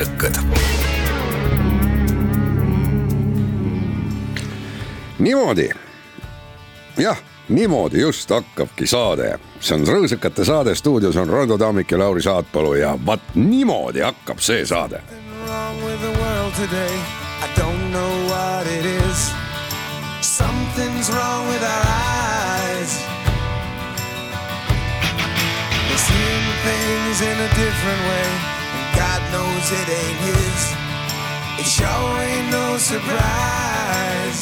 [0.00, 0.40] rõõsakad.
[5.18, 5.70] niimoodi,
[6.96, 7.18] jah,
[7.48, 12.74] niimoodi just hakkabki saade, see on Rõõsakate saade, stuudios on Raido Tammik ja Lauri Saatpalu
[12.74, 15.02] ja vaat niimoodi hakkab see saade.
[17.42, 19.32] I don't know what it is.
[20.20, 23.04] Something's wrong with our eyes.
[25.88, 28.59] We're seeing things in a different way,
[29.10, 30.62] God knows it ain't His.
[31.58, 34.40] It sure ain't no surprise.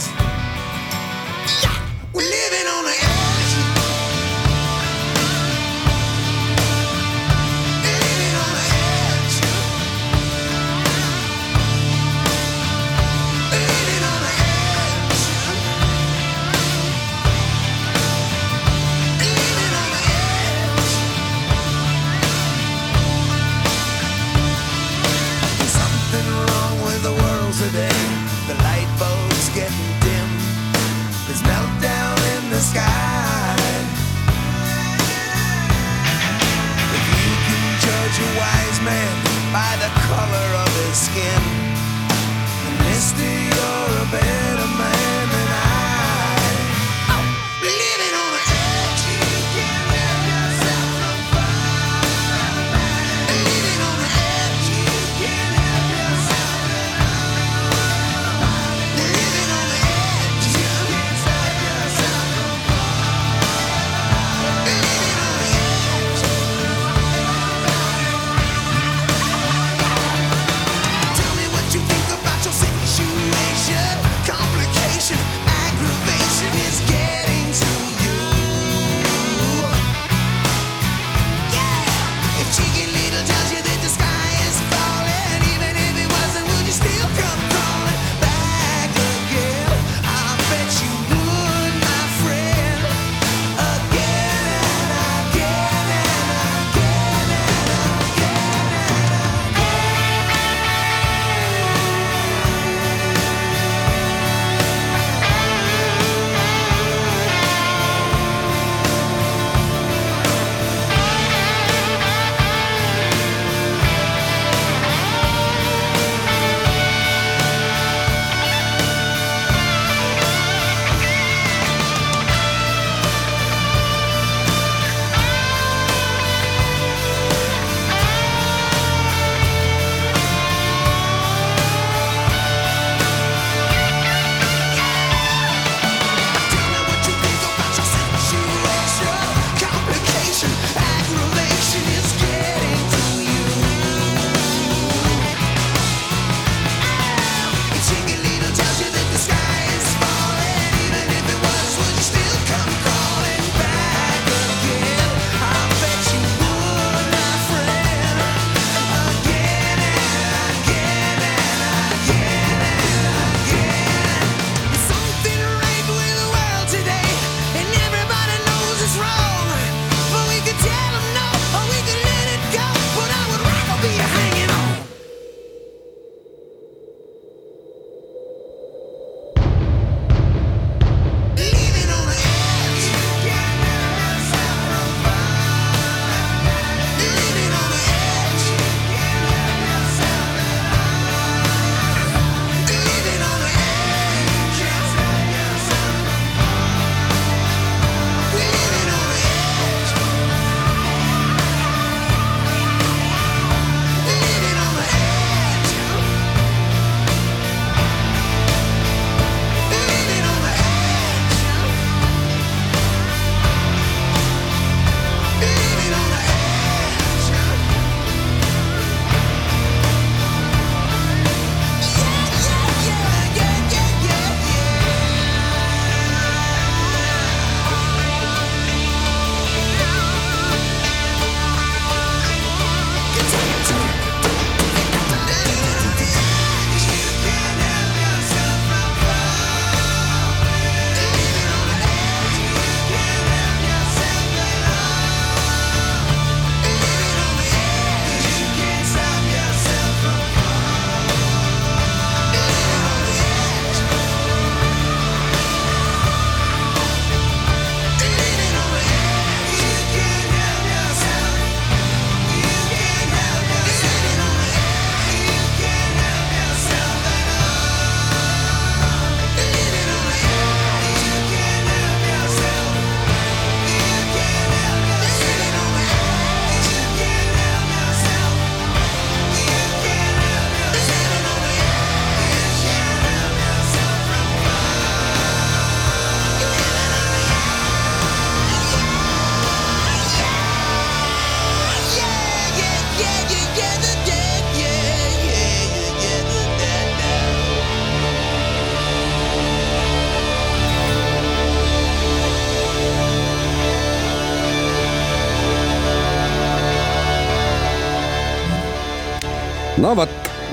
[1.62, 1.78] Yeah,
[2.12, 3.37] we're living on the edge.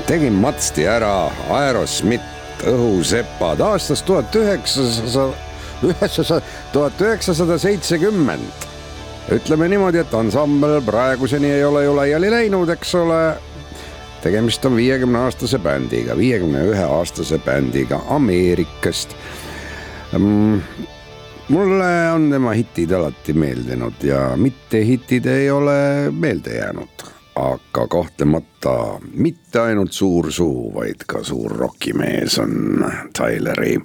[0.07, 5.33] Tegin matsti ära Aerosmith õhusepad aastast tuhat üheksasada,
[5.83, 6.41] üheksasada,
[6.73, 8.65] tuhat üheksasada seitsekümmend.
[9.31, 13.37] ütleme niimoodi, et ansambel praeguseni ei ole ju laiali läinud, eks ole.
[14.21, 19.15] tegemist on viiekümne aastase bändiga, viiekümne ühe aastase bändiga Ameerikast
[20.11, 20.61] mm
[21.49, 29.59] mulle on tema hitid alati meeldinud ja mittehitid ei ole meelde jäänud aga kahtlemata mitte
[29.59, 32.85] ainult suur suu, vaid ka suur rokimees on
[33.17, 33.75] Tyleri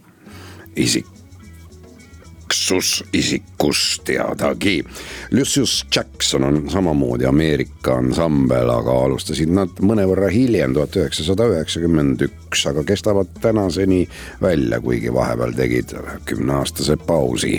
[0.76, 4.85] isiksus, isikust teadagi.
[5.31, 12.67] Lucius Jackson on samamoodi Ameerika ansambel, aga alustasid nad mõnevõrra hiljem, tuhat üheksasada üheksakümmend üks,
[12.70, 14.05] aga kestavad tänaseni
[14.43, 15.97] välja, kuigi vahepeal tegid
[16.31, 17.58] kümneaastase pausi.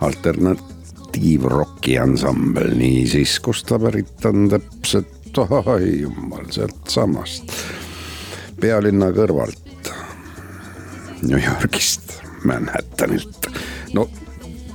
[0.00, 7.54] alternatiivroki ansambel, niisiis, kust ta pärit on täpselt oi jumal, sealtsamast
[8.60, 9.90] pealinna kõrvalt.
[11.22, 13.46] New Yorgist, Manhattanilt,
[13.94, 14.08] no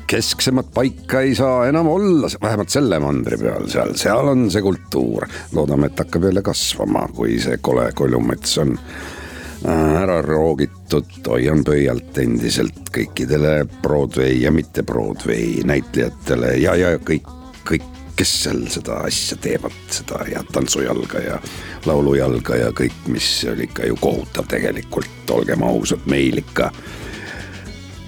[0.07, 5.27] kesksemat paika ei saa enam olla, vähemalt selle mandri peal seal, seal on see kultuur.
[5.56, 12.18] loodame, et hakkab jälle kasvama, kui see kole koljumets on äh, ära roogitud, hoian pöialt
[12.24, 17.27] endiselt kõikidele Broadway ja mitte Broadway näitlejatele ja, ja kõik,
[17.68, 21.39] kõik kes seal seda asja teevad, seda ja tantsujalga ja
[21.85, 26.71] laulujalga ja kõik, mis oli ikka ju kohutav tegelikult, olgem ausad, meil ikka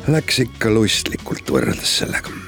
[0.10, 2.40] läks ikka lustlikult võrreldes sellega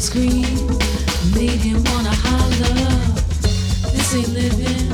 [0.00, 0.66] scream,
[1.34, 2.90] made him wanna holler.
[3.92, 4.90] This ain't living,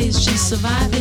[0.00, 0.95] it's just surviving.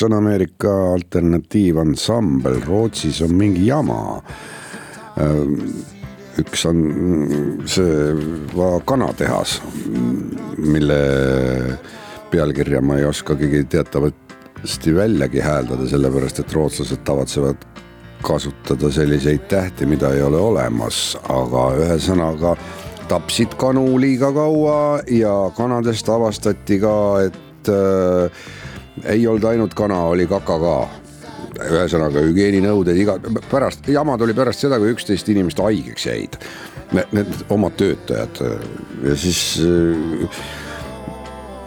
[0.00, 4.22] Lucius Jackson, Ameerika alternatiivansambel, Rootsis on mingi jama.
[6.38, 6.78] üks on
[7.68, 8.14] see
[8.86, 9.58] kanatehas,
[10.56, 11.00] mille
[12.30, 17.66] pealkirja ma ei oskagi teatavasti väljagi hääldada, sellepärast et rootslased tavatsevad
[18.24, 22.54] kasutada selliseid tähti, mida ei ole olemas, aga ühesõnaga
[23.12, 26.96] tapsid kanu liiga kaua ja kanadest avastati ka,
[27.28, 28.48] et äh,
[29.04, 30.74] ei olnud ainult kana, oli kaka ka.
[31.60, 33.18] ühesõnaga hügieeninõuded iga,
[33.50, 36.38] pärast, jama tuli pärast seda, kui üksteist inimest haigeks jäid.
[37.12, 38.40] Need omad töötajad
[39.04, 39.60] ja siis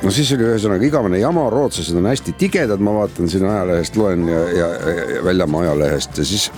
[0.03, 4.25] no siis oli ühesõnaga igavene jama, rootslased on hästi tigedad, ma vaatan siin ajalehest, loen
[4.27, 4.72] ja, ja,
[5.15, 6.50] ja väljamaa ajalehest ja siis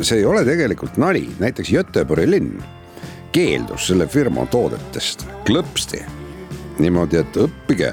[0.00, 2.62] see ei ole tegelikult nali, näiteks Göteborgi linn
[3.34, 6.04] keeldus selle firma toodetest klõpsti.
[6.78, 7.92] niimoodi, et õppige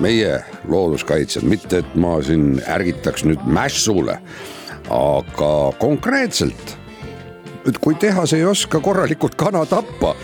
[0.00, 0.32] meie
[0.68, 4.18] looduskaitsjad, mitte et ma siin ärgitaks nüüd mässule,
[4.92, 6.76] aga konkreetselt
[7.66, 10.14] et kui tehas ei oska korralikult kana tappa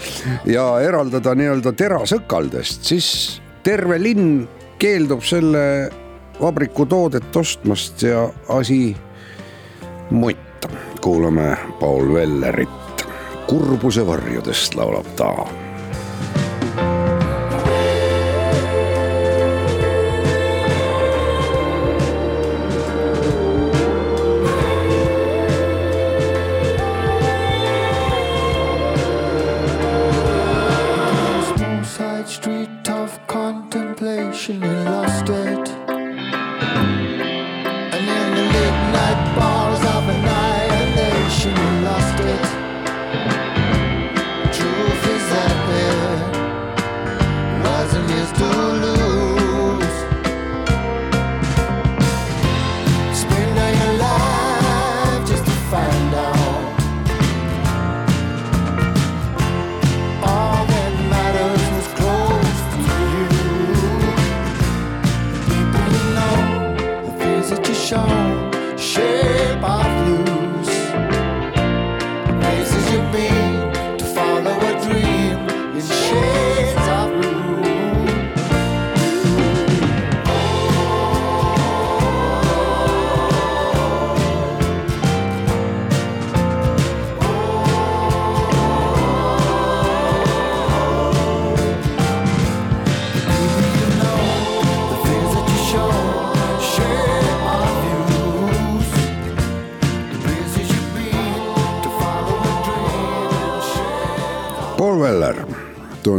[0.46, 3.08] ja eraldada nii-öelda terasõkaldest, siis
[3.66, 4.44] terve linn
[4.82, 5.64] keeldub selle
[6.40, 8.96] vabriku toodet ostmast ja asi
[10.10, 10.68] mutta.
[11.00, 13.06] kuulame Paul Vellerit,
[13.46, 15.32] kurbuse varjudest laulab ta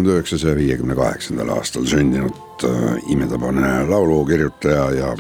[0.04, 5.16] tuhande üheksasaja viiekümne kaheksandal aastal sündinud äh, imetabane laulukirjutaja ja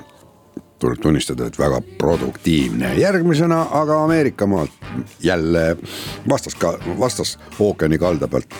[0.79, 2.95] tuleb tunnistada, et väga produktiivne.
[2.95, 4.71] järgmisena aga Ameerikamaalt
[5.23, 5.77] jälle
[6.29, 8.55] vastas ka, vastas ookeani kalda pealt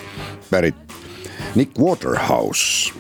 [0.50, 0.76] pärit
[1.56, 2.94] Nick Waterhouse.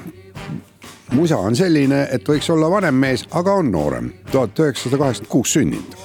[1.11, 5.53] musa on selline, et võiks olla vanem mees, aga on noorem, tuhat üheksasada kaheksakümmend kuus
[5.53, 5.95] sündinud.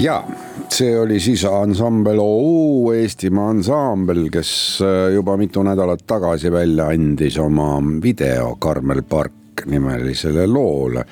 [0.00, 0.22] Ja
[0.72, 4.52] see oli siis ansambel OU Eestimaa ansambel, kes
[4.84, 11.04] äh, juba mitu nädalat tagasi välja andis oma video Karmel Park nimelisele loole.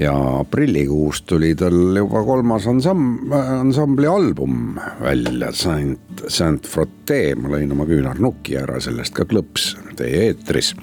[0.00, 7.74] Ja aprillikuus tuli tal juba kolmas ansam-, ansambli album välja, Saint, Saint Frotte, ma lõin
[7.76, 10.74] oma küünarnuki ära, sellest ka klõps teie eetris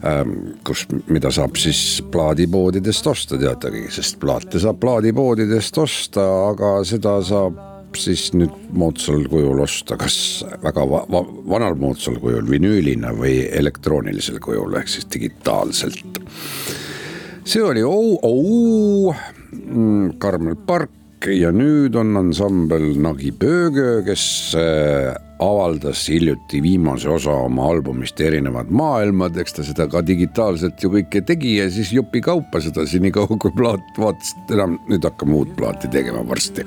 [0.00, 7.18] Ähm, kus, mida saab siis plaadipoodidest osta, teategi, sest plaate saab plaadipoodidest osta, aga seda
[7.20, 7.58] saab
[8.00, 10.16] siis nüüd moodsal kujul osta, kas
[10.62, 11.20] väga va va
[11.52, 16.22] vanal moodsal kujul vinüülina või elektroonilisel kujul ehk siis digitaalselt.
[17.50, 19.14] See oli OU, OU,
[19.52, 25.10] mm, Karmel Park ja nüüd on ansambel Nagi Pöögö, kes äh,
[25.42, 31.24] avaldas hiljuti viimase osa oma albumist Erinevad maailmad, eks ta seda ka digitaalselt ju kõike
[31.26, 35.90] tegi ja siis jupikaupa seda senikaua kui plaat vaatas, et enam nüüd hakkame uut plaati
[35.90, 36.66] tegema varsti.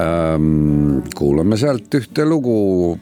[0.00, 1.02] Ähm,.
[1.18, 2.96] kuulame sealt ühte lugu,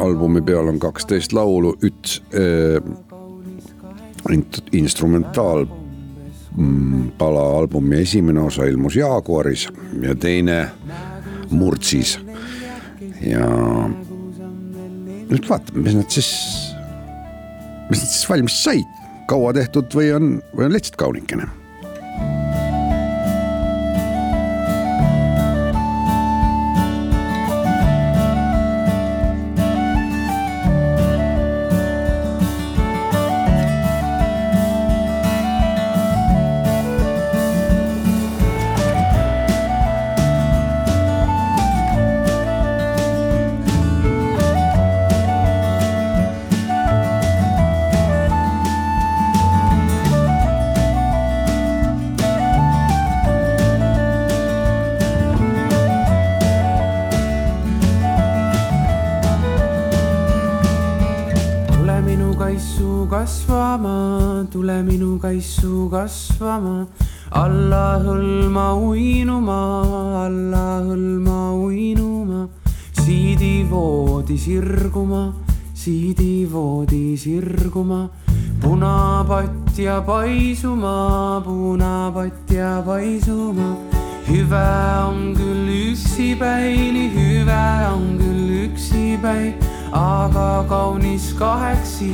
[0.00, 2.80] albumi peal on kaksteist laulu, üks äh,
[4.72, 5.81] instrumentaal mm,
[7.18, 9.68] pala albumi esimene osa ilmus Jaaguaris
[10.02, 10.66] ja teine
[11.50, 12.18] Murtsis.
[13.22, 13.46] Ja
[15.30, 16.30] nüüd vaatame, mis nad siis,
[17.88, 21.48] mis nad siis valmis said, kaua tehtud või on, või on lihtsalt kaunikene
[66.12, 66.86] kasvama,
[67.30, 69.60] alla hõlma uinuma,
[70.26, 72.48] alla hõlma uinuma,
[73.00, 75.22] siidivoodi sirguma,
[75.72, 78.02] siidivoodi sirguma,
[78.60, 83.76] punapott ja paisuma, punapott ja paisuma.
[84.28, 84.68] hüve
[85.08, 89.54] on küll üksipäini, hüve on küll üksipäi,
[89.92, 92.12] aga kaunis kaheksi,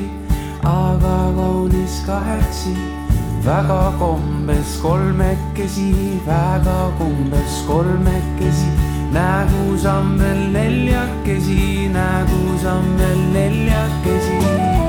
[0.63, 2.98] aga kaunis kaheksi.
[3.45, 8.71] Väga kombes kolmekesi, väga kombes kolmekesi,
[9.13, 14.88] nägus on veel neljakesi, nägus on veel neljakesi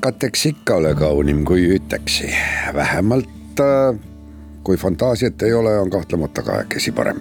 [0.00, 2.28] kateks ikka ole kaunim kui üteksi,
[2.74, 3.96] vähemalt äh,
[4.64, 7.20] kui fantaasiat ei ole, on kahtlemata kahekesi parem.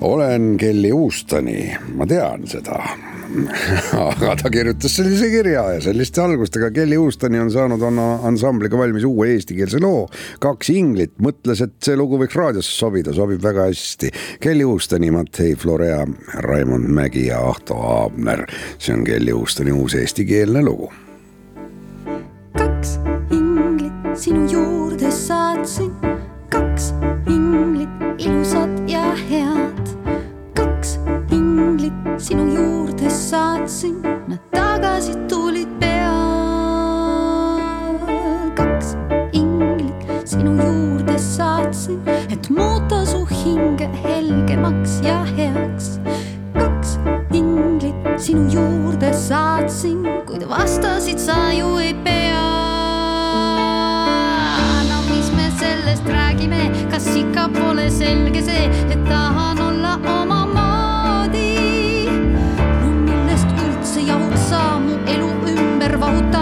[0.00, 2.78] olen Kelly Houstoni, ma tean seda,
[4.10, 6.70] aga ta kirjutas sellise kirja ja selliste algustega.
[6.70, 10.06] Kelly Houstoni on saanud oma ansambliga valmis uue eestikeelse loo,
[10.40, 14.14] kaks inglit, mõtles, et see lugu võiks raadiosse sobida, sobib väga hästi.
[14.40, 16.06] Kelly Houstoni, Matei Florea,
[16.46, 18.46] Raimond Mägi ja Ahto Aabner,
[18.78, 20.92] see on Kelly Houstoni uus eestikeelne lugu
[24.20, 25.92] sinu juurde saatsin,
[26.52, 26.92] kaks
[27.26, 29.86] inglit ilusad ja head.
[30.54, 30.98] kaks
[31.32, 36.12] inglit sinu juurde saatsin, nad taga magasid, tulid pea.
[38.54, 38.92] kaks
[39.32, 46.00] inglit sinu juurde saatsin, et muuta su hinge helgemaks ja heaks.
[46.58, 46.98] kaks
[47.32, 52.69] inglit sinu juurde saatsin, kuid vastasid sa ju ei pea.
[56.40, 61.56] Sellest räägime, kas ikka pole selge see, et tahan olla omamoodi?
[62.82, 66.39] no millest üldse jahud sa mu elu ümber vahutad,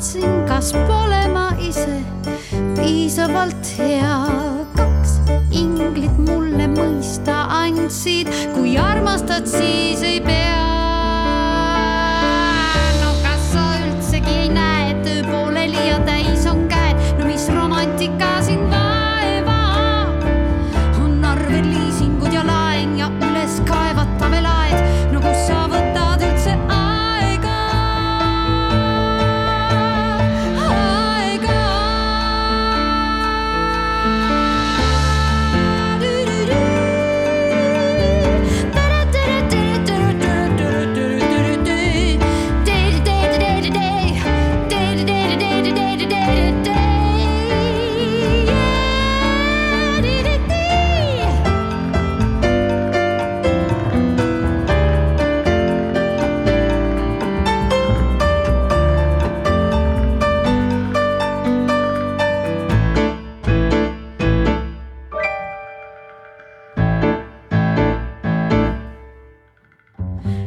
[0.00, 2.00] saatsin, kas pole ma ise
[2.76, 4.16] piisavalt hea?
[4.76, 5.20] kaks
[5.52, 10.39] inglit mulle mõista andsid, kui armastad, siis ei pea.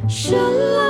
[0.08, 0.83] 深爱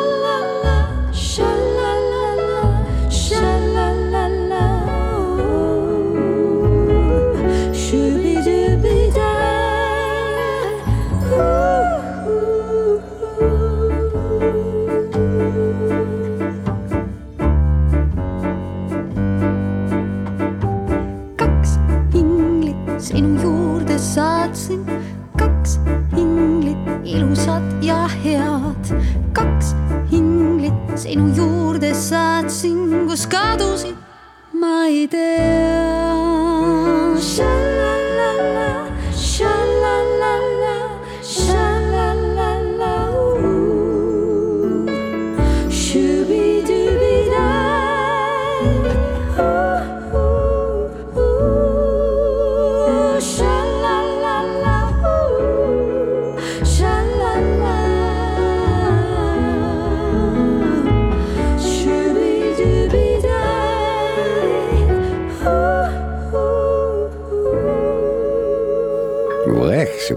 [33.31, 33.54] saatsin,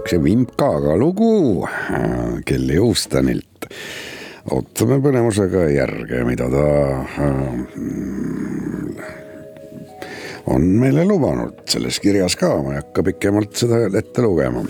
[0.08, 3.66] siukse vimkaga lugu äh, Kelly Houstonilt.
[4.48, 6.68] ootame põnevusega järge, mida ta
[7.20, 7.34] äh,
[10.48, 14.62] on meile lubanud selles kirjas ka, ma ei hakka pikemalt seda ette lugema.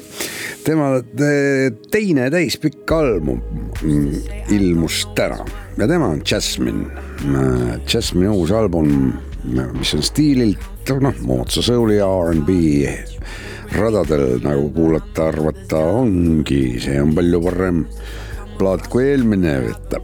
[0.64, 3.38] tema te- teine täispikk album
[3.83, 4.11] mm,
[4.59, 5.38] ilmus täna
[5.79, 6.87] ja tema on Jasmine.
[7.87, 9.12] Jasmine uus album,
[9.79, 13.17] mis on stiililt noh, moodsa soul'i ja R'n'B
[13.74, 17.85] radadel nagu kuulata, arvata ongi, see on palju parem
[18.59, 19.52] plaat kui eelmine,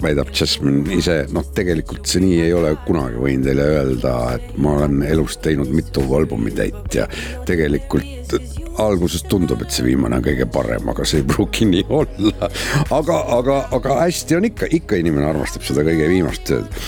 [0.02, 4.76] väidab Jasmine ise, noh, tegelikult see nii ei ole kunagi võin teile öelda, et ma
[4.78, 7.08] olen elus teinud mitu albumitäit ja
[7.48, 8.36] tegelikult
[8.82, 12.50] alguses tundub, et see viimane on kõige parem, aga see ei pruugi nii olla.
[12.94, 16.82] aga, aga, aga hästi on ikka, ikka inimene armastab seda kõige viimast tööd.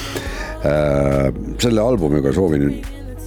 [1.62, 2.70] selle albumiga soovin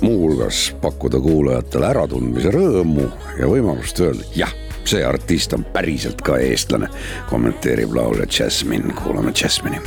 [0.02, 3.06] muuhulgas pakkuda kuulajatele äratundmise rõõmu
[3.40, 4.54] ja võimalust öelda jah
[4.90, 6.90] see artist on päriselt ka eestlane,
[7.30, 9.82] kommenteerib laulja Jasmine, kuulame Jasmine'i.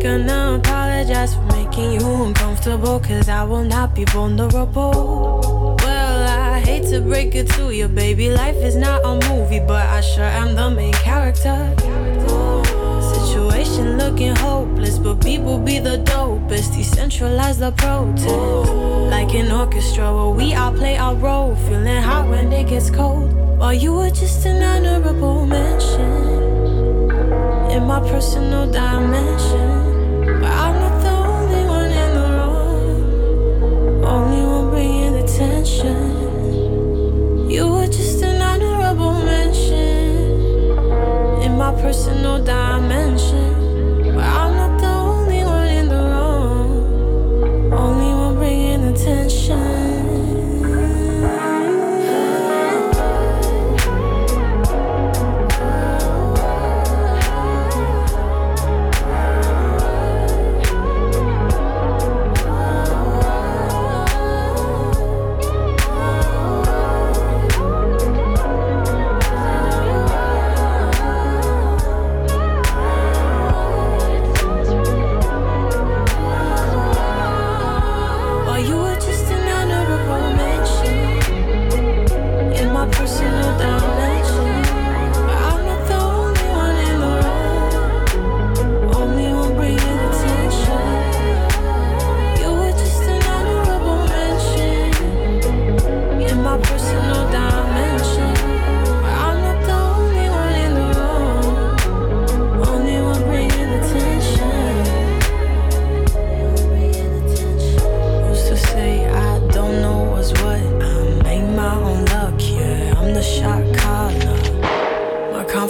[0.00, 3.00] Gonna apologize for making you uncomfortable.
[3.00, 5.76] Cause I will not be vulnerable.
[5.82, 5.99] Well,
[6.70, 8.30] hate to break it to you, baby.
[8.30, 11.58] Life is not a movie, but I sure am the main character.
[13.14, 16.68] Situation looking hopeless, but people be the dopest.
[16.76, 18.70] Decentralize the protest.
[19.14, 21.56] Like an orchestra where we all play our role.
[21.66, 23.32] Feeling hot when it gets cold.
[23.58, 26.12] While you were just an honorable mention
[27.74, 30.40] in my personal dimension.
[30.40, 30.89] But I'm
[37.50, 40.70] You were just an honorable mention
[41.42, 42.79] in my personal dimension.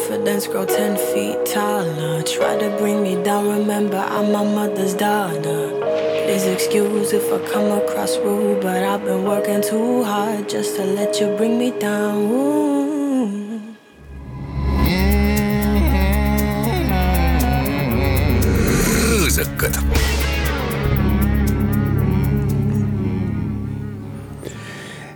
[0.00, 2.22] Confidence grow ten feet taller.
[2.22, 3.48] Try to bring me down.
[3.48, 5.68] Remember I'm my mother's daughter.
[6.24, 10.84] Please excuse if I come across rude, but I've been working too hard just to
[10.84, 12.16] let you bring me down.
[12.32, 12.89] Ooh.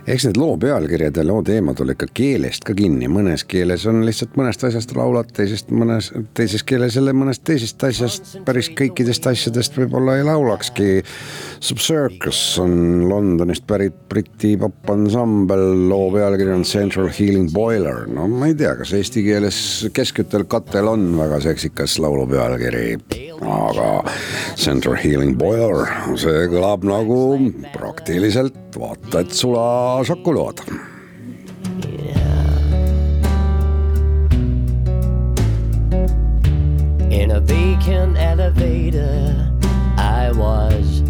[0.07, 4.03] Eks need loo pealkirjad ja loo teemad ole ikka keelest ka kinni, mõnes keeles on
[4.05, 9.77] lihtsalt mõnest asjast laulad, teisest mõnes, teises keeles jälle mõnest teisest asjast, päris kõikidest asjadest
[9.79, 10.89] võib-olla ei laulakski.
[11.65, 18.53] Subcircus on Londonist pärit Briti popansambel, loo pealkiri on Central Healing Boiler, no ma ei
[18.53, 19.57] tea, kas eesti keeles
[19.95, 22.99] keskütel katel on väga seksikas laulu pealkiri,
[23.41, 23.87] aga
[24.61, 25.89] Central Healing Boiler,
[26.21, 27.17] see kõlab nagu
[27.73, 30.61] praktiliselt vaata et sula šokolaad
[37.09, 39.49] In a vacant elevator,
[39.97, 41.04] I was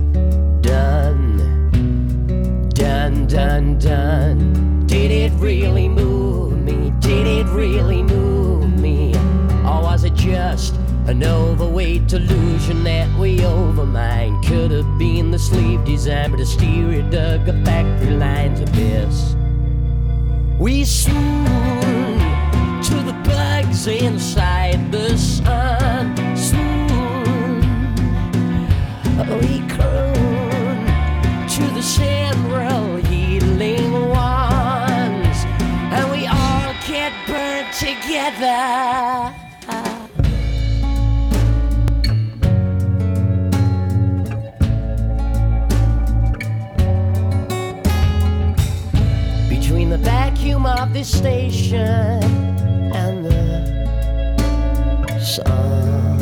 [3.06, 4.88] done, done, done.
[4.88, 6.92] Did it really move me?
[7.00, 9.14] Did it really move me?
[9.64, 10.74] Or was it just
[11.06, 14.44] an overweight delusion that we overmind?
[14.48, 19.36] Could have been the sleeve design, but the stereo dug a factory line's abyss.
[20.58, 22.18] We swoon
[22.88, 26.16] to the bugs inside the sun.
[26.36, 27.62] Swoon,
[29.42, 29.65] we
[49.50, 52.22] Between the vacuum of this station
[52.94, 56.20] and the sun,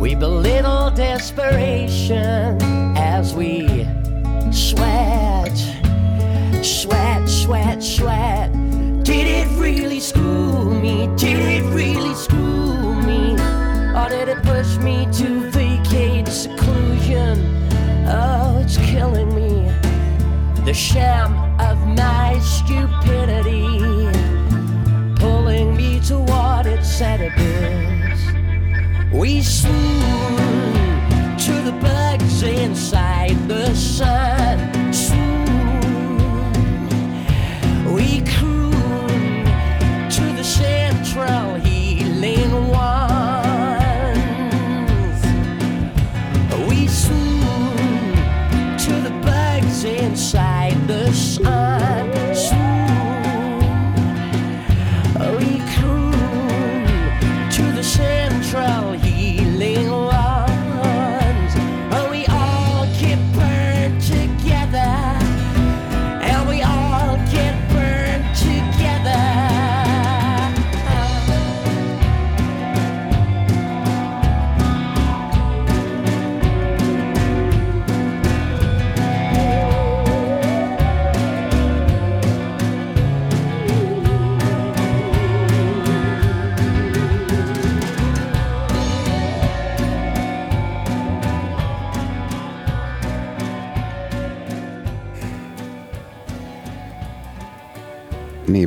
[0.00, 2.58] we belittle desperation
[2.96, 3.86] as we
[4.50, 5.54] sweat,
[6.62, 8.45] sweat, sweat, sweat.
[11.14, 13.32] Did it really screw me?
[13.94, 17.68] Or did it push me to vacate seclusion?
[18.08, 19.70] Oh, it's killing me
[20.66, 23.68] the sham of my stupidity,
[25.14, 28.20] pulling me toward its abyss.
[29.12, 30.36] We swoon
[31.38, 34.92] to the bugs inside the sun.
[34.92, 35.84] Swoon,
[37.94, 38.55] we croon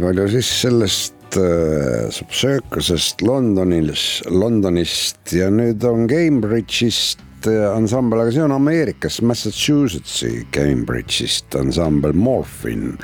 [0.10, 8.42] palju siis sellest äh, Circusest Londonis, Londonist ja nüüd on Cambridge'ist äh, ansambel, aga see
[8.42, 12.96] on Ameerikas, Massachusettsi Cambridge'ist ansambel Morphin.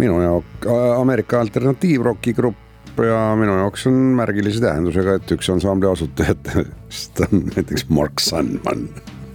[0.00, 7.24] minu jaoks Ameerika alternatiivroki grupp ja minu jaoks on märgilise tähendusega, et üks ansambli asutajatest
[7.28, 8.88] on näiteks Mark Sandman.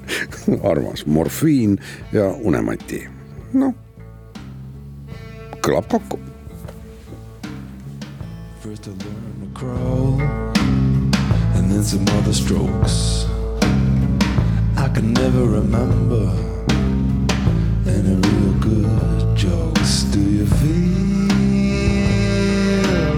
[0.72, 1.78] armas morfiin
[2.11, 3.05] ja unemati,
[3.53, 3.78] noh
[5.64, 6.32] kõlab kokku
[8.84, 10.19] First learn to crawl,
[11.55, 13.25] and then some other strokes.
[14.75, 16.36] I can never remember
[17.88, 20.03] any real good jokes.
[20.11, 21.29] Do you feel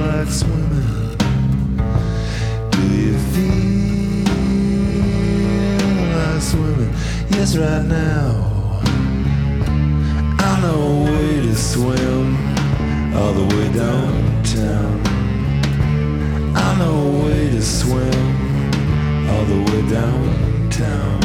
[0.05, 1.17] like swimming?
[2.69, 4.29] Do you feel
[6.15, 6.93] like swimming?
[7.31, 8.81] Yes, right now.
[10.37, 12.37] I know a way to swim
[13.15, 14.94] all the way downtown.
[16.77, 21.19] I a way to swim all the way downtown.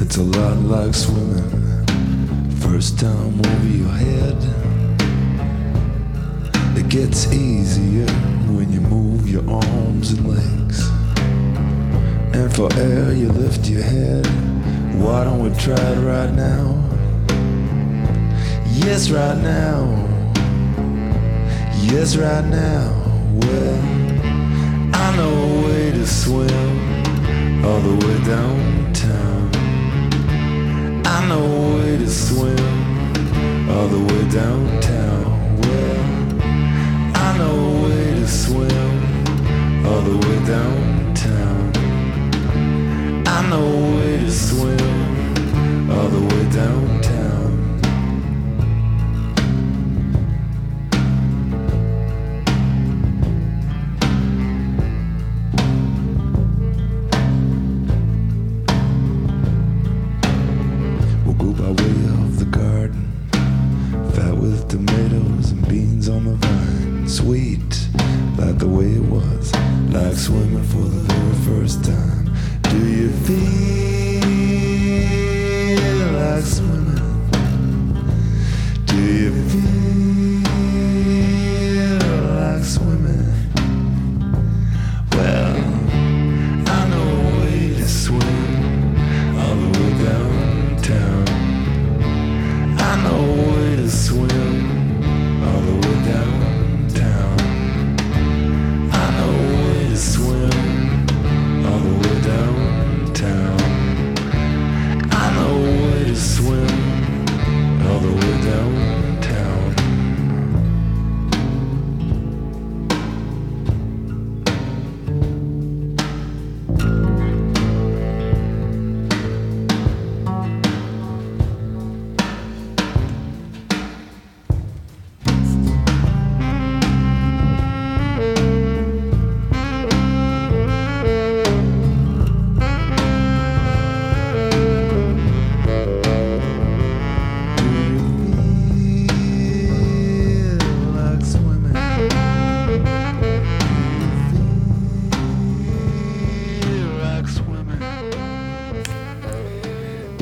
[0.00, 1.84] It's a lot like swimming.
[2.60, 4.36] First time over your head.
[6.78, 8.06] It gets easier
[8.54, 10.88] when you move your arms and legs.
[12.36, 14.24] And for air, you lift your head.
[14.94, 16.75] Why don't we try it right now?
[18.84, 19.86] Yes, right now.
[21.80, 22.92] Yes, right now.
[23.40, 23.80] Well,
[24.94, 29.50] I know a way to swim all the way downtown.
[31.06, 35.56] I know a way to swim all the way downtown.
[35.62, 36.00] Well,
[37.16, 41.72] I know a way to swim all the way downtown.
[43.26, 47.05] I know a way to swim all the way downtown.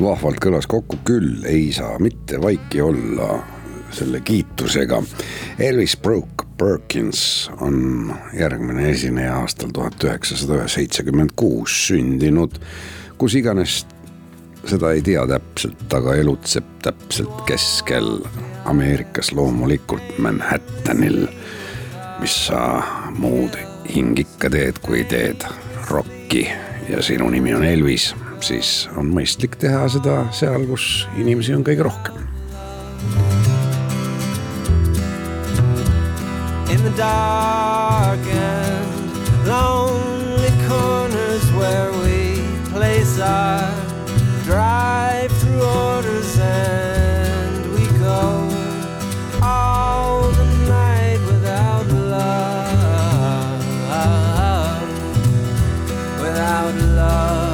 [0.01, 3.39] Vahvalt kõlas kokku küll, ei saa mitte vaiki olla
[3.95, 5.01] selle kiitusega.
[5.59, 12.59] Elvis Brooke Perkins on järgmine esineja aastal tuhat üheksasada seitsekümmend kuus sündinud,
[13.17, 13.83] kus iganes
[14.65, 18.17] seda ei tea täpselt, aga elutseb täpselt keskel
[18.65, 21.27] Ameerikas loomulikult Manhattanil,
[22.19, 22.81] mis sa
[23.19, 23.57] muud
[23.91, 25.45] hing ikka teed, kui teed
[25.91, 26.47] rokki
[26.89, 28.13] ja sinu nimi on Elvis,
[28.45, 32.21] siis on mõistlik teha seda seal, kus inimesi on kõige rohkem.
[36.75, 42.41] in the dark and lonely corners where we
[42.71, 43.71] place our
[44.43, 48.49] drive through orders and we go
[49.41, 53.61] all the night without love
[56.19, 57.44] without love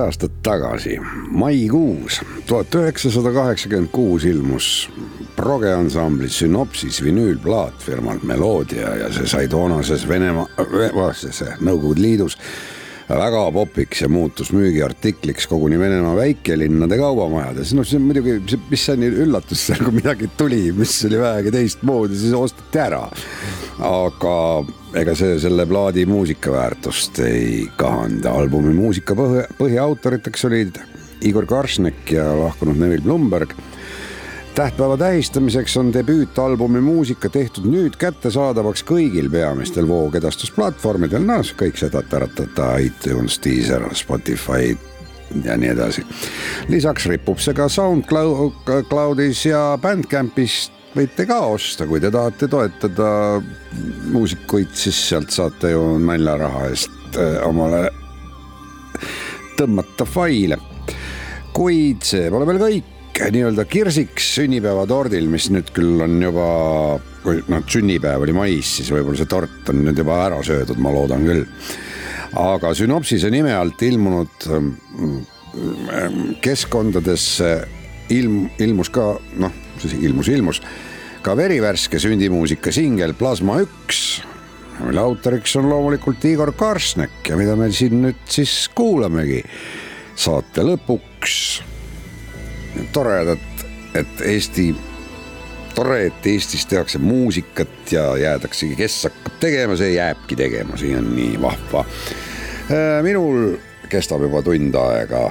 [0.00, 0.96] aastat tagasi,
[1.30, 4.90] maikuus tuhat üheksasada kaheksakümmend kuus ilmus
[5.36, 10.48] progeansambli Synopsis vinüülplaat firmalt Melodia ja see sai toonases Venemaa,
[10.94, 12.36] vastases Nõukogude Liidus
[13.18, 17.72] väga popiks ja muutus müügiartikliks koguni Venemaa väikelinnade kaubamajades.
[17.74, 18.36] noh, see on muidugi,
[18.70, 23.02] mis see nii üllatus seal, kui midagi tuli, mis oli vähegi teistmoodi, siis osteti ära.
[23.86, 24.36] aga
[25.00, 30.80] ega see selle plaadi muusikaväärtust ei kahanda, albumi muusika põhi, põhiautoriteks olid
[31.26, 33.54] Igor Karsnek ja lahkunud Neville Blumberg
[34.54, 42.74] tähtpäeva tähistamiseks on debüütalbumi muusika tehtud nüüd kättesaadavaks kõigil peamistel voogedastusplatvormidel, noh kõik seda taratata,
[42.82, 44.76] iTunes, Deezer, Spotify
[45.44, 46.04] ja nii edasi.
[46.68, 53.40] lisaks ripub see ka SoundCloudis ja Bandcampis võite ka osta, kui te tahate toetada
[54.10, 57.88] muusikuid, siis sealt saate ju naljaraha eest äh, omale
[59.58, 60.58] tõmmata faile.
[61.52, 62.96] kuid see pole veel kõik
[63.28, 66.46] nii-öelda kirsiks sünnipäevatordil, mis nüüd küll on juba,
[67.24, 70.92] kui noh, sünnipäev oli mais, siis võib-olla see tort on nüüd juba ära söödud, ma
[70.94, 71.44] loodan küll.
[72.40, 75.18] aga Sünopsise nime alt ilmunud mm,
[76.44, 77.50] keskkondadesse
[78.14, 79.12] ilm, ilmus ka
[79.42, 79.54] noh,
[80.00, 80.62] ilmus, ilmus
[81.22, 84.20] ka verivärske sündimuusika singel Plasma üks,
[84.80, 89.42] mille autoriks on loomulikult Igor Karsnek ja mida me siin nüüd siis kuulamegi
[90.20, 91.36] saate lõpuks
[92.92, 93.64] toredat,
[93.94, 94.70] et Eesti,
[95.74, 101.10] tore, et Eestis tehakse muusikat ja jäädaksegi, kes hakkab tegema, see jääbki tegema, see on
[101.16, 101.84] nii vahva.
[103.02, 103.56] minul
[103.90, 105.30] kestab juba tund aega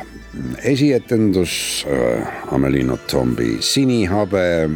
[0.63, 1.85] esietendus
[2.51, 4.69] Amelino Tombi Sinihabe.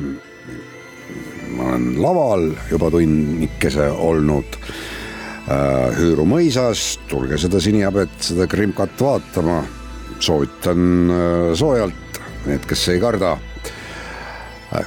[1.53, 4.57] ma olen laval juba tunnikese olnud
[5.97, 9.63] Hüüru mõisas, tulge seda Sinihabet, seda krimkat vaatama.
[10.23, 11.11] soovitan
[11.53, 12.02] soojalt
[12.45, 13.37] need, kes ei karda.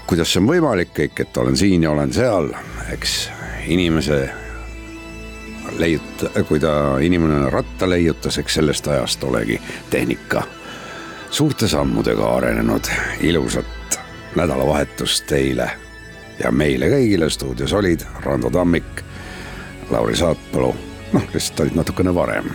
[0.07, 2.51] kuidas see on võimalik kõik, et olen siin ja olen seal,
[2.93, 3.29] eks
[3.67, 4.31] inimese
[5.79, 10.43] leiuta, kui ta, inimene ratta leiutas, eks sellest ajast olegi tehnika
[11.31, 12.85] suurte sammudega arenenud.
[13.21, 14.01] ilusat
[14.35, 15.71] nädalavahetust teile
[16.39, 19.03] ja meile kõigile stuudios olid Rando Tammik,
[19.91, 20.75] Lauri Saatpalu,
[21.13, 22.51] noh, lihtsalt olid natukene varem.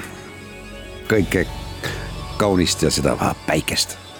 [1.07, 1.47] kõike
[2.37, 4.10] kaunist ja seda päikest